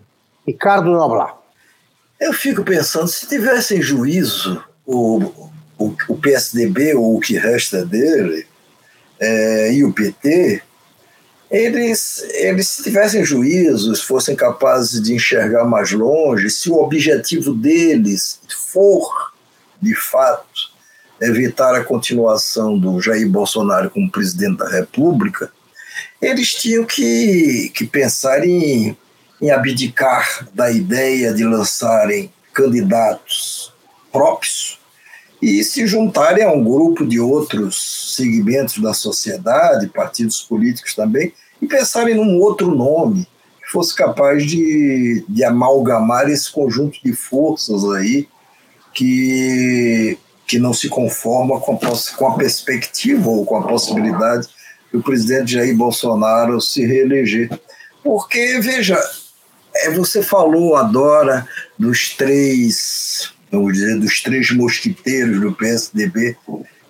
[0.45, 1.37] Ricardo Noblar.
[2.19, 5.23] Eu fico pensando, se tivessem juízo o,
[5.77, 8.45] o, o PSDB ou o que resta dele
[9.19, 10.63] é, e o PT,
[11.53, 18.39] eles, eles se tivessem juízos, fossem capazes de enxergar mais longe, se o objetivo deles
[18.71, 19.31] for,
[19.79, 20.73] de fato,
[21.21, 25.51] evitar a continuação do Jair Bolsonaro como presidente da República,
[26.19, 28.97] eles tinham que, que pensar em,
[29.39, 33.71] em abdicar da ideia de lançarem candidatos
[34.11, 34.79] próprios
[35.43, 41.67] e se juntarem a um grupo de outros segmentos da sociedade, partidos políticos também, e
[41.67, 43.27] pensarem num outro nome
[43.61, 48.25] que fosse capaz de, de amalgamar esse conjunto de forças aí
[48.93, 54.47] que, que não se conforma com a, com a perspectiva ou com a possibilidade
[54.93, 57.49] do presidente Jair Bolsonaro se reeleger.
[58.01, 58.97] Porque, veja,
[59.75, 61.45] é, você falou, adora,
[61.77, 66.35] dos três, vamos dizer, dos três mosquiteiros do PSDB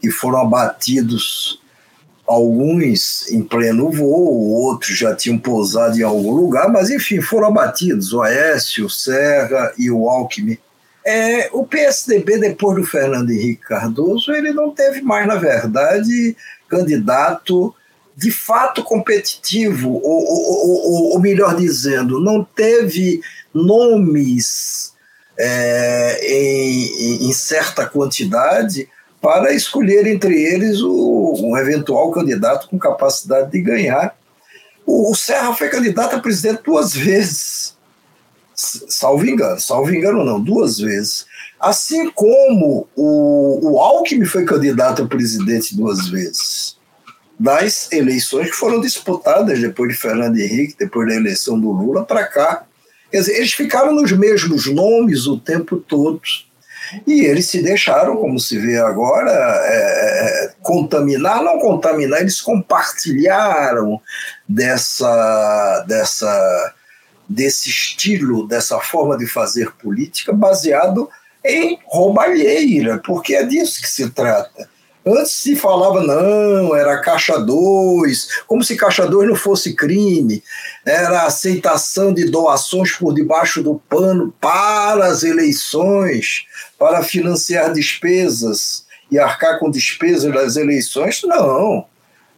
[0.01, 1.61] que foram abatidos
[2.25, 8.13] alguns em pleno voo, outros já tinham pousado em algum lugar, mas enfim, foram abatidos,
[8.13, 10.57] o Aécio, o Serra e o Alckmin.
[11.05, 16.35] É, o PSDB, depois do Fernando Henrique Cardoso, ele não teve mais, na verdade,
[16.69, 17.75] candidato
[18.15, 23.19] de fato competitivo, ou, ou, ou, ou melhor dizendo, não teve
[23.53, 24.92] nomes
[25.37, 28.87] é, em, em certa quantidade
[29.21, 34.15] para escolher entre eles o, um eventual candidato com capacidade de ganhar.
[34.85, 37.77] O, o Serra foi candidato a presidente duas vezes,
[38.53, 41.25] salvo engano, salvo engano não, duas vezes.
[41.59, 46.77] Assim como o, o Alckmin foi candidato a presidente duas vezes.
[47.39, 52.25] Das eleições que foram disputadas depois de Fernando Henrique, depois da eleição do Lula para
[52.25, 52.65] cá.
[53.13, 56.19] Quer dizer, eles ficaram nos mesmos nomes o tempo todo
[57.05, 64.01] e eles se deixaram, como se vê agora, é, é, contaminar, não contaminar, eles compartilharam
[64.49, 66.73] dessa, dessa,
[67.29, 71.07] desse estilo, dessa forma de fazer política baseado
[71.45, 74.67] em roubalheira, porque é disso que se trata.
[75.05, 80.41] Antes se falava, não, era caixa 2, como se caixa 2 não fosse crime,
[80.85, 86.45] era aceitação de doações por debaixo do pano para as eleições,
[86.79, 91.21] para financiar despesas e arcar com despesas das eleições.
[91.23, 91.85] Não.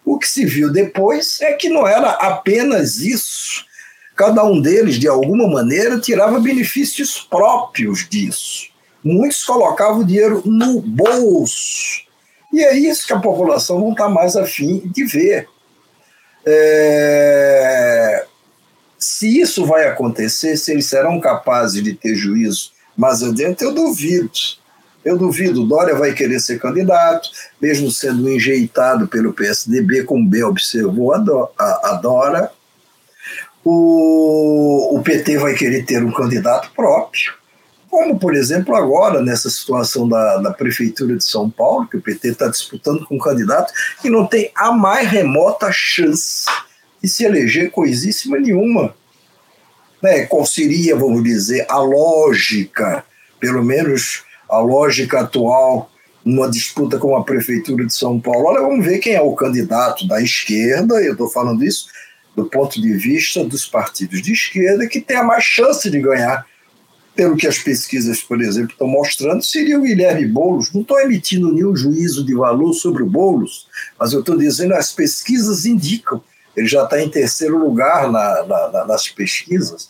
[0.04, 3.63] O que se viu depois é que não era apenas isso.
[4.15, 8.69] Cada um deles, de alguma maneira, tirava benefícios próprios disso.
[9.04, 12.05] Muitos colocavam o dinheiro no bolso
[12.56, 15.50] e é isso que a população não está mais afim de ver.
[16.46, 18.26] É...
[18.98, 24.32] Se isso vai acontecer, se eles serão capazes de ter juízo mais adiante, eu duvido.
[25.04, 25.68] Eu duvido.
[25.68, 27.30] Dória vai querer ser candidato,
[27.62, 32.54] mesmo sendo enjeitado pelo PSDB, como bem observou a Dora.
[33.65, 37.34] O, o PT vai querer ter um candidato próprio
[37.96, 42.28] como, por exemplo, agora, nessa situação da, da Prefeitura de São Paulo, que o PT
[42.28, 46.44] está disputando com um candidato que não tem a mais remota chance
[47.02, 48.94] de se eleger coisíssima nenhuma.
[50.04, 50.26] Né?
[50.26, 53.06] Qual seria, vamos dizer, a lógica,
[53.40, 55.90] pelo menos a lógica atual,
[56.26, 58.48] numa disputa com a Prefeitura de São Paulo?
[58.48, 61.88] Olha, vamos ver quem é o candidato da esquerda, eu estou falando isso
[62.36, 66.46] do ponto de vista dos partidos de esquerda, que tem a mais chance de ganhar
[67.15, 70.73] pelo que as pesquisas, por exemplo, estão mostrando, seria o Guilherme Boulos.
[70.73, 74.91] Não estou emitindo nenhum juízo de valor sobre o Boulos, mas eu estou dizendo as
[74.91, 76.21] pesquisas indicam.
[76.56, 79.89] Ele já está em terceiro lugar na, na, nas pesquisas.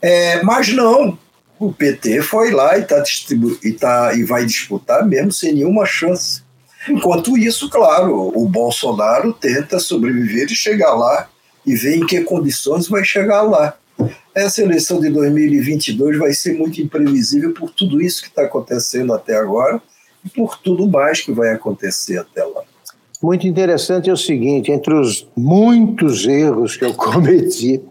[0.00, 1.18] É, mas não,
[1.58, 5.84] o PT foi lá e, tá distribu e, tá, e vai disputar mesmo sem nenhuma
[5.84, 6.42] chance.
[6.88, 11.28] Enquanto isso, claro, o Bolsonaro tenta sobreviver e chegar lá
[11.64, 13.76] e ver em que condições vai chegar lá.
[14.34, 19.36] Essa eleição de 2022 vai ser muito imprevisível por tudo isso que está acontecendo até
[19.36, 19.80] agora
[20.24, 22.62] e por tudo mais que vai acontecer até lá.
[23.22, 27.82] Muito interessante é o seguinte: entre os muitos erros que eu cometi,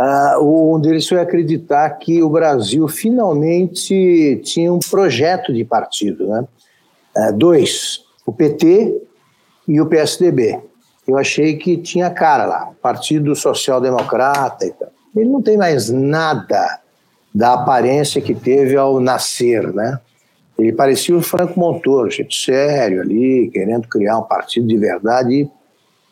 [0.00, 6.26] uh, um deles foi acreditar que o Brasil finalmente tinha um projeto de partido.
[6.28, 6.44] Né?
[7.16, 9.02] Uh, dois, o PT
[9.68, 10.60] e o PSDB.
[11.06, 14.93] Eu achei que tinha cara lá, Partido Social Democrata e tal.
[15.14, 16.80] Ele não tem mais nada
[17.34, 20.00] da aparência que teve ao nascer, né?
[20.58, 25.50] Ele parecia o Franco Montoro, gente sério ali, querendo criar um partido de verdade e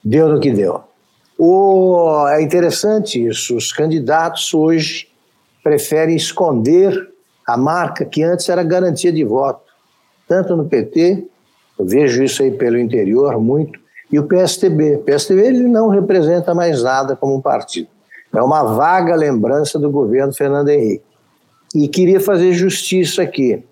[0.02, 0.82] deu no que deu.
[1.38, 5.08] O, é interessante isso, os candidatos hoje
[5.62, 7.08] preferem esconder
[7.46, 9.72] a marca que antes era garantia de voto,
[10.28, 11.24] tanto no PT,
[11.78, 13.78] eu vejo isso aí pelo interior muito,
[14.10, 14.96] e o PSTB.
[14.96, 17.88] O PSTB ele não representa mais nada como um partido.
[18.34, 21.04] É uma vaga lembrança do governo Fernando Henrique.
[21.74, 23.62] E queria fazer justiça aqui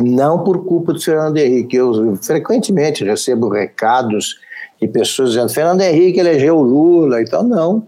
[0.00, 1.76] não por culpa do Fernando Henrique.
[1.76, 4.40] Eu frequentemente recebo recados
[4.80, 7.44] de pessoas dizendo: Fernando Henrique elegeu o Lula e tal.
[7.44, 7.86] Não.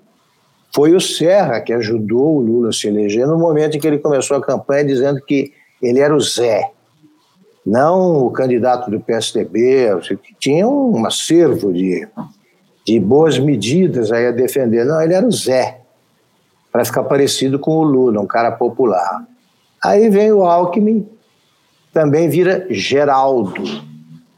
[0.74, 3.99] Foi o Serra que ajudou o Lula a se eleger no momento em que ele
[3.99, 6.70] começou a campanha dizendo que ele era o Zé,
[7.64, 9.89] não o candidato do PSDB,
[10.22, 12.07] que tinha um acervo de,
[12.87, 14.84] de boas medidas aí a defender.
[14.84, 15.80] Não, ele era o Zé,
[16.70, 19.24] para ficar parecido com o Lula, um cara popular.
[19.82, 21.09] Aí vem o Alckmin,
[21.93, 23.62] também vira Geraldo.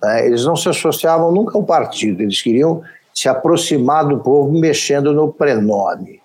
[0.03, 0.27] Né?
[0.27, 2.83] Eles não se associavam nunca ao partido, eles queriam
[3.15, 6.21] se aproximar do povo mexendo no prenome.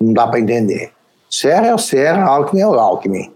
[0.00, 0.92] Não dá para entender.
[1.28, 3.32] Serra é o Serra, Alckmin é o Alckmin.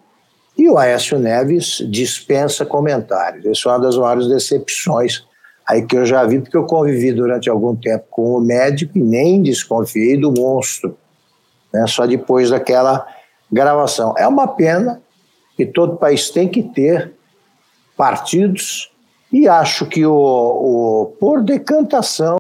[0.57, 3.45] E o Aécio Neves dispensa comentários.
[3.45, 5.27] Isso é uma das maiores decepções
[5.73, 9.03] aí que eu já vi, porque eu convivi durante algum tempo com o médico e
[9.03, 10.97] nem desconfiei do monstro,
[11.73, 11.87] né?
[11.87, 13.07] só depois daquela
[13.51, 14.15] gravação.
[14.19, 15.01] É uma pena
[15.57, 17.13] que todo país tem que ter
[17.97, 18.91] partidos
[19.33, 22.37] e acho que o, o por decantação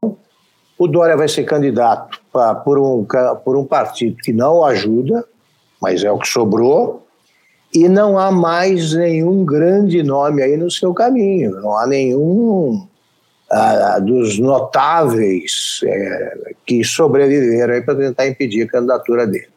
[0.79, 3.07] o Dória vai ser candidato pra, por, um,
[3.45, 5.25] por um partido que não ajuda,
[5.81, 7.07] mas é o que sobrou,
[7.73, 12.87] e não há mais nenhum grande nome aí no seu caminho, não há nenhum
[13.53, 19.49] ah, dos notáveis é, que sobreviveram para tentar impedir a candidatura dele.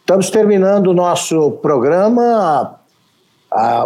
[0.00, 2.78] Estamos terminando o nosso programa.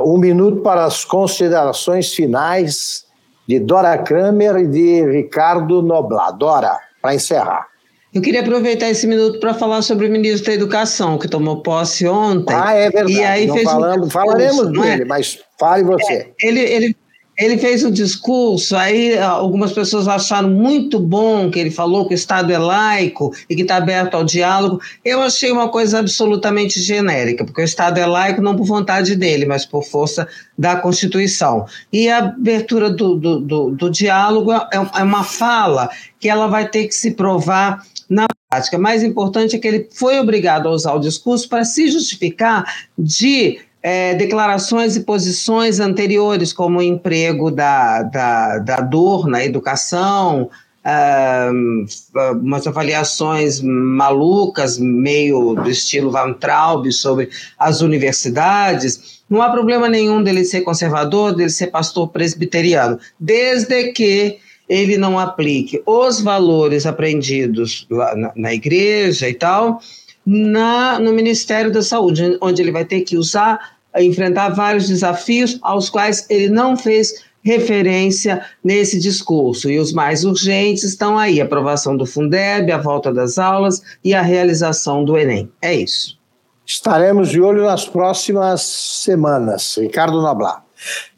[0.05, 3.07] Um minuto para as considerações finais
[3.47, 6.37] de Dora Kramer e de Ricardo Noblat.
[6.37, 7.69] Dora, para encerrar.
[8.13, 12.07] Eu queria aproveitar esse minuto para falar sobre o ministro da Educação, que tomou posse
[12.09, 12.55] ontem.
[12.55, 13.13] Ah, é verdade.
[13.13, 14.71] E aí Não fez falamos, um falaremos é?
[14.71, 15.05] dele, é?
[15.05, 16.13] mas fale você.
[16.13, 16.97] É, ele, ele
[17.41, 22.15] ele fez um discurso, aí algumas pessoas acharam muito bom que ele falou que o
[22.15, 24.79] Estado é laico e que está aberto ao diálogo.
[25.03, 29.47] Eu achei uma coisa absolutamente genérica, porque o Estado é laico não por vontade dele,
[29.47, 30.29] mas por força
[30.59, 31.65] da Constituição.
[31.91, 34.61] E a abertura do, do, do, do diálogo é,
[34.99, 35.89] é uma fala
[36.21, 38.77] que ela vai ter que se provar na prática.
[38.77, 42.67] Mais importante é que ele foi obrigado a usar o discurso para se justificar
[42.99, 50.51] de é, declarações e posições anteriores, como o emprego da, da, da dor na educação,
[50.85, 59.21] uh, umas avaliações malucas, meio do estilo Van Traub, sobre as universidades.
[59.29, 65.19] Não há problema nenhum dele ser conservador, dele ser pastor presbiteriano, desde que ele não
[65.19, 69.81] aplique os valores aprendidos na, na igreja e tal,
[70.25, 75.91] na, no Ministério da Saúde, onde ele vai ter que usar, enfrentar vários desafios aos
[75.91, 79.71] quais ele não fez referência nesse discurso.
[79.71, 84.15] E os mais urgentes estão aí: a aprovação do Fundeb, a volta das aulas e
[84.15, 85.51] a realização do Enem.
[85.61, 86.19] É isso.
[86.67, 89.77] Estaremos de olho nas próximas semanas.
[89.77, 90.65] Ricardo Noblar.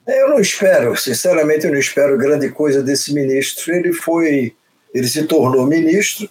[0.06, 3.72] Eu não espero, sinceramente, eu não espero grande coisa desse ministro.
[3.72, 4.54] Ele foi,
[4.94, 6.28] ele se tornou ministro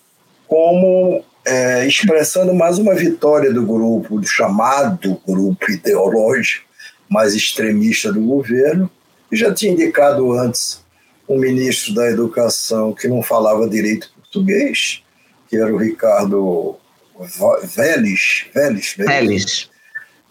[0.48, 6.66] como é, expressando mais uma vitória do grupo, do chamado grupo ideológico
[7.10, 8.90] mais extremista do governo,
[9.32, 10.82] e já tinha indicado antes
[11.28, 15.04] um ministro da Educação que não falava direito português,
[15.50, 16.78] que era o Ricardo
[17.64, 19.70] Vélez, Vélez, Vélez.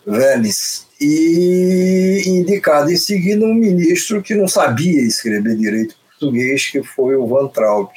[0.06, 7.16] Vélez, e indicado em seguida um ministro que não sabia escrever direito português, que foi
[7.16, 7.90] o Van Traub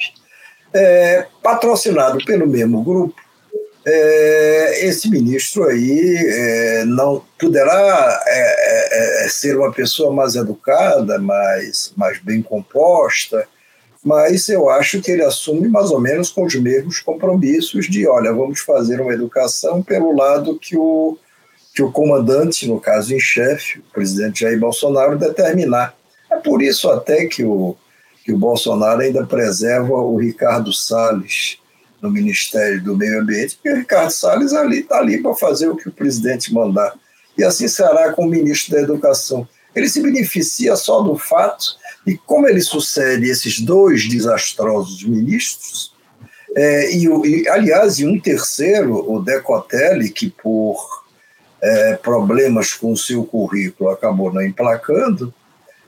[0.74, 3.14] é, patrocinado pelo mesmo grupo,
[3.86, 11.18] é, esse ministro aí é, não poderá é, é, é, ser uma pessoa mais educada,
[11.18, 13.46] mais, mais bem composta,
[14.02, 18.32] mas eu acho que ele assume mais ou menos com os mesmos compromissos de, olha,
[18.32, 21.18] vamos fazer uma educação pelo lado que o,
[21.74, 25.94] que o comandante, no caso em chefe, o presidente Jair Bolsonaro, determinar.
[26.30, 27.76] É por isso até que o,
[28.24, 31.58] que o Bolsonaro ainda preserva o Ricardo Salles
[32.00, 35.76] no Ministério do Meio Ambiente, porque o Ricardo Salles ali está ali para fazer o
[35.76, 36.94] que o presidente mandar.
[37.36, 39.46] E assim será com o ministro da Educação.
[39.74, 45.92] Ele se beneficia só do fato e como ele sucede esses dois desastrosos ministros,
[46.56, 51.04] é, e, e, aliás, e um terceiro, o Decotelli, que por
[51.60, 55.34] é, problemas com o seu currículo acabou não emplacando,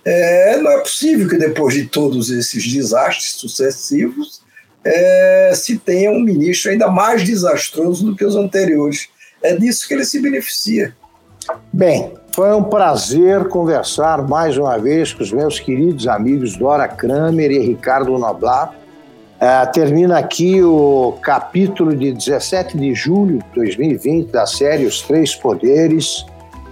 [0.08, 4.40] é, não é possível que depois de todos esses desastres sucessivos
[4.84, 9.08] é, se tenha um ministro ainda mais desastroso do que os anteriores.
[9.42, 10.94] É disso que ele se beneficia.
[11.72, 17.50] Bem, foi um prazer conversar mais uma vez com os meus queridos amigos Dora Kramer
[17.50, 18.74] e Ricardo Noblat.
[19.40, 25.34] É, termina aqui o capítulo de 17 de julho de 2020 da série Os Três
[25.34, 26.24] Poderes,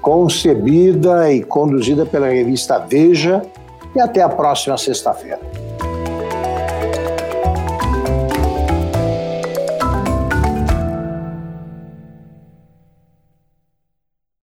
[0.04, 3.42] concebida e conduzida pela revista Veja.
[3.96, 5.40] E até a próxima sexta-feira.